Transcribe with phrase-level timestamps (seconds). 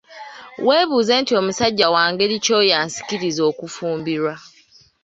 [0.67, 4.33] Weebuuze nti musajja wa ngeri ki oyo ansikiriza okufumbirwa?